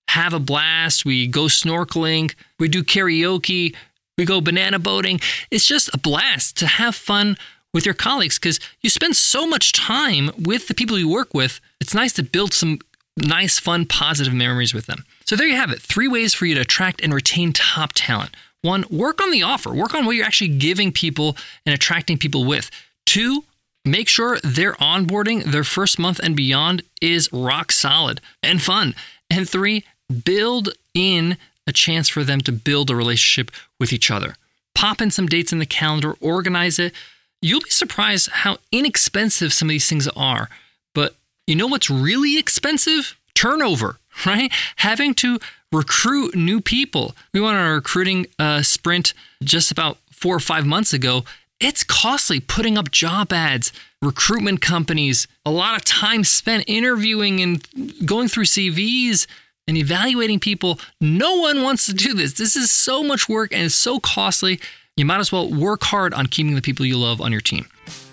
have 0.09 0.33
a 0.33 0.39
blast. 0.39 1.05
We 1.05 1.27
go 1.27 1.43
snorkeling. 1.43 2.33
We 2.59 2.67
do 2.67 2.83
karaoke. 2.83 3.75
We 4.17 4.25
go 4.25 4.41
banana 4.41 4.79
boating. 4.79 5.19
It's 5.49 5.65
just 5.65 5.93
a 5.93 5.97
blast 5.97 6.57
to 6.57 6.67
have 6.67 6.95
fun 6.95 7.37
with 7.73 7.85
your 7.85 7.95
colleagues 7.95 8.37
because 8.37 8.59
you 8.81 8.89
spend 8.89 9.15
so 9.15 9.47
much 9.47 9.71
time 9.71 10.29
with 10.37 10.67
the 10.67 10.75
people 10.75 10.99
you 10.99 11.09
work 11.09 11.33
with. 11.33 11.59
It's 11.81 11.95
nice 11.95 12.13
to 12.13 12.23
build 12.23 12.53
some 12.53 12.79
nice, 13.17 13.59
fun, 13.59 13.85
positive 13.85 14.33
memories 14.33 14.73
with 14.73 14.85
them. 14.85 15.05
So 15.25 15.35
there 15.35 15.47
you 15.47 15.55
have 15.55 15.71
it 15.71 15.81
three 15.81 16.07
ways 16.07 16.33
for 16.33 16.45
you 16.45 16.55
to 16.55 16.61
attract 16.61 17.01
and 17.01 17.13
retain 17.13 17.53
top 17.53 17.93
talent. 17.95 18.35
One, 18.61 18.85
work 18.89 19.21
on 19.21 19.31
the 19.31 19.43
offer, 19.43 19.73
work 19.73 19.93
on 19.93 20.05
what 20.05 20.15
you're 20.15 20.25
actually 20.25 20.57
giving 20.57 20.91
people 20.91 21.35
and 21.65 21.73
attracting 21.73 22.17
people 22.17 22.45
with. 22.45 22.69
Two, 23.05 23.43
make 23.83 24.07
sure 24.07 24.39
their 24.43 24.73
onboarding, 24.73 25.43
their 25.43 25.63
first 25.63 25.99
month 25.99 26.19
and 26.19 26.35
beyond, 26.35 26.83
is 27.01 27.31
rock 27.33 27.71
solid 27.71 28.21
and 28.41 28.61
fun. 28.61 28.95
And 29.29 29.49
three, 29.49 29.83
build 30.23 30.69
in 30.93 31.37
a 31.67 31.71
chance 31.71 32.09
for 32.09 32.23
them 32.23 32.41
to 32.41 32.51
build 32.51 32.89
a 32.89 32.95
relationship 32.95 33.51
with 33.79 33.93
each 33.93 34.11
other. 34.11 34.35
Pop 34.75 35.01
in 35.01 35.11
some 35.11 35.27
dates 35.27 35.53
in 35.53 35.59
the 35.59 35.65
calendar, 35.65 36.15
organize 36.19 36.79
it. 36.79 36.93
You'll 37.41 37.61
be 37.61 37.69
surprised 37.69 38.29
how 38.29 38.57
inexpensive 38.71 39.53
some 39.53 39.67
of 39.67 39.71
these 39.71 39.87
things 39.87 40.07
are. 40.09 40.49
But 40.93 41.15
you 41.47 41.55
know 41.55 41.67
what's 41.67 41.89
really 41.89 42.37
expensive? 42.37 43.17
Turnover, 43.35 43.97
right? 44.25 44.51
Having 44.77 45.15
to 45.15 45.39
recruit 45.71 46.35
new 46.35 46.61
people. 46.61 47.15
We 47.33 47.41
went 47.41 47.57
on 47.57 47.65
a 47.65 47.73
recruiting 47.73 48.27
uh, 48.39 48.61
sprint 48.61 49.13
just 49.43 49.71
about 49.71 49.97
four 50.11 50.35
or 50.35 50.39
five 50.39 50.65
months 50.65 50.93
ago. 50.93 51.23
It's 51.59 51.83
costly 51.83 52.39
putting 52.39 52.77
up 52.77 52.91
job 52.91 53.31
ads, 53.31 53.71
recruitment 54.01 54.61
companies, 54.61 55.27
a 55.45 55.51
lot 55.51 55.75
of 55.75 55.85
time 55.85 56.23
spent 56.23 56.65
interviewing 56.67 57.41
and 57.41 57.65
going 58.05 58.27
through 58.27 58.45
CVs 58.45 59.27
and 59.67 59.77
evaluating 59.77 60.39
people. 60.39 60.79
No 60.99 61.37
one 61.37 61.61
wants 61.63 61.85
to 61.87 61.93
do 61.93 62.13
this. 62.13 62.33
This 62.33 62.55
is 62.55 62.71
so 62.71 63.03
much 63.03 63.27
work 63.29 63.53
and 63.53 63.63
it's 63.63 63.75
so 63.75 63.99
costly. 63.99 64.59
You 64.95 65.05
might 65.05 65.19
as 65.19 65.31
well 65.31 65.49
work 65.49 65.83
hard 65.83 66.13
on 66.13 66.27
keeping 66.27 66.53
the 66.55 66.61
people 66.61 66.85
you 66.85 66.97
love 66.97 67.19
on 67.21 67.31
your 67.31 67.41
team. 67.41 67.65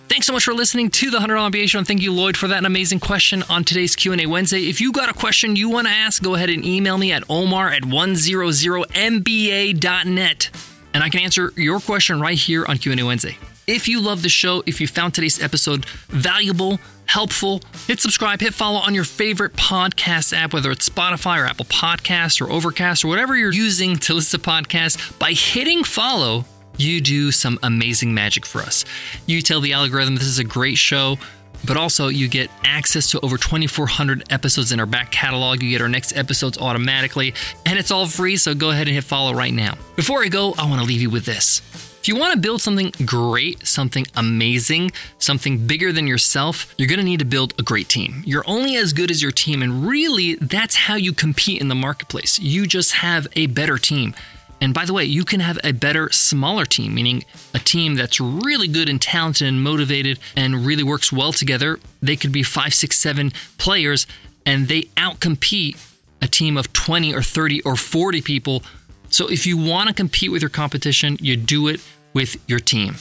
Thanks 0.08 0.26
so 0.26 0.32
much 0.32 0.44
for 0.44 0.54
listening 0.54 0.90
to 0.90 1.10
the 1.10 1.18
$100 1.18 1.52
MBA 1.52 1.68
show. 1.68 1.78
And 1.78 1.86
thank 1.86 2.02
you, 2.02 2.12
Lloyd, 2.12 2.36
for 2.36 2.48
that 2.48 2.64
amazing 2.64 2.98
question 2.98 3.44
on 3.48 3.62
today's 3.62 3.94
Q&A 3.94 4.26
Wednesday. 4.26 4.68
If 4.68 4.80
you 4.80 4.90
got 4.90 5.08
a 5.08 5.12
question 5.12 5.54
you 5.54 5.68
want 5.68 5.86
to 5.86 5.92
ask, 5.92 6.20
go 6.20 6.34
ahead 6.34 6.50
and 6.50 6.64
email 6.64 6.98
me 6.98 7.12
at 7.12 7.22
omar 7.30 7.68
at 7.68 7.84
100mba.net. 7.84 10.50
And 10.92 11.04
I 11.04 11.08
can 11.08 11.20
answer 11.20 11.52
your 11.56 11.78
question 11.78 12.20
right 12.20 12.36
here 12.36 12.66
on 12.66 12.78
Q&A 12.78 13.00
Wednesday. 13.04 13.38
If 13.68 13.86
you 13.86 14.00
love 14.00 14.22
the 14.22 14.28
show, 14.28 14.64
if 14.66 14.80
you 14.80 14.88
found 14.88 15.14
today's 15.14 15.40
episode 15.40 15.86
valuable, 16.08 16.80
helpful, 17.10 17.60
hit 17.88 18.00
subscribe, 18.00 18.40
hit 18.40 18.54
follow 18.54 18.78
on 18.78 18.94
your 18.94 19.04
favorite 19.04 19.52
podcast 19.54 20.32
app, 20.36 20.52
whether 20.52 20.70
it's 20.70 20.88
Spotify 20.88 21.42
or 21.42 21.46
Apple 21.46 21.64
Podcasts 21.64 22.40
or 22.40 22.50
Overcast 22.50 23.04
or 23.04 23.08
whatever 23.08 23.36
you're 23.36 23.52
using 23.52 23.96
to 23.98 24.14
listen 24.14 24.40
to 24.40 24.48
podcasts. 24.48 25.18
By 25.18 25.32
hitting 25.32 25.82
follow, 25.82 26.44
you 26.76 27.00
do 27.00 27.32
some 27.32 27.58
amazing 27.64 28.14
magic 28.14 28.46
for 28.46 28.60
us. 28.60 28.84
You 29.26 29.42
tell 29.42 29.60
the 29.60 29.72
algorithm 29.72 30.14
this 30.14 30.24
is 30.24 30.38
a 30.38 30.44
great 30.44 30.78
show, 30.78 31.18
but 31.64 31.76
also 31.76 32.08
you 32.08 32.28
get 32.28 32.48
access 32.64 33.10
to 33.10 33.20
over 33.20 33.36
2,400 33.36 34.32
episodes 34.32 34.70
in 34.70 34.78
our 34.78 34.86
back 34.86 35.10
catalog. 35.10 35.62
You 35.62 35.70
get 35.70 35.82
our 35.82 35.88
next 35.88 36.16
episodes 36.16 36.58
automatically, 36.58 37.34
and 37.66 37.76
it's 37.76 37.90
all 37.90 38.06
free, 38.06 38.36
so 38.36 38.54
go 38.54 38.70
ahead 38.70 38.86
and 38.86 38.94
hit 38.94 39.04
follow 39.04 39.34
right 39.34 39.52
now. 39.52 39.76
Before 39.96 40.22
I 40.22 40.28
go, 40.28 40.54
I 40.56 40.68
want 40.68 40.80
to 40.80 40.86
leave 40.86 41.02
you 41.02 41.10
with 41.10 41.24
this. 41.24 41.89
If 42.00 42.08
you 42.08 42.16
want 42.16 42.32
to 42.32 42.38
build 42.38 42.62
something 42.62 42.94
great, 43.04 43.66
something 43.66 44.06
amazing, 44.16 44.92
something 45.18 45.66
bigger 45.66 45.92
than 45.92 46.06
yourself, 46.06 46.74
you're 46.78 46.88
going 46.88 46.98
to 46.98 47.04
need 47.04 47.18
to 47.18 47.26
build 47.26 47.52
a 47.58 47.62
great 47.62 47.90
team. 47.90 48.22
You're 48.24 48.44
only 48.46 48.74
as 48.76 48.94
good 48.94 49.10
as 49.10 49.20
your 49.20 49.32
team, 49.32 49.62
and 49.62 49.86
really, 49.86 50.36
that's 50.36 50.74
how 50.76 50.94
you 50.94 51.12
compete 51.12 51.60
in 51.60 51.68
the 51.68 51.74
marketplace. 51.74 52.38
You 52.38 52.66
just 52.66 52.92
have 52.92 53.28
a 53.36 53.48
better 53.48 53.76
team. 53.76 54.14
And 54.62 54.72
by 54.72 54.86
the 54.86 54.94
way, 54.94 55.04
you 55.04 55.26
can 55.26 55.40
have 55.40 55.58
a 55.62 55.72
better, 55.72 56.10
smaller 56.10 56.64
team, 56.64 56.94
meaning 56.94 57.22
a 57.52 57.58
team 57.58 57.96
that's 57.96 58.18
really 58.18 58.68
good 58.68 58.88
and 58.88 59.00
talented 59.00 59.46
and 59.46 59.62
motivated 59.62 60.18
and 60.34 60.64
really 60.64 60.82
works 60.82 61.12
well 61.12 61.32
together. 61.34 61.80
They 62.00 62.16
could 62.16 62.32
be 62.32 62.42
five, 62.42 62.72
six, 62.72 62.98
seven 62.98 63.30
players 63.58 64.06
and 64.46 64.68
they 64.68 64.82
outcompete 64.96 65.76
a 66.22 66.26
team 66.26 66.56
of 66.56 66.72
20 66.72 67.14
or 67.14 67.22
30 67.22 67.62
or 67.62 67.76
40 67.76 68.20
people. 68.22 68.62
So 69.10 69.26
if 69.28 69.46
you 69.46 69.58
want 69.58 69.88
to 69.88 69.94
compete 69.94 70.30
with 70.32 70.42
your 70.42 70.48
competition, 70.48 71.18
you 71.20 71.36
do 71.36 71.68
it 71.68 71.80
with 72.14 72.42
your 72.48 72.60
team. 72.60 72.94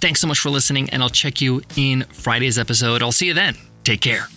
Thanks 0.00 0.20
so 0.20 0.26
much 0.26 0.38
for 0.38 0.50
listening, 0.50 0.90
and 0.90 1.02
I'll 1.02 1.08
check 1.08 1.40
you 1.40 1.62
in 1.76 2.02
Friday's 2.04 2.58
episode. 2.58 3.02
I'll 3.02 3.12
see 3.12 3.26
you 3.26 3.34
then. 3.34 3.56
Take 3.84 4.00
care. 4.00 4.28